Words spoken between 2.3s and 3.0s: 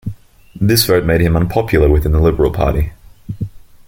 Party.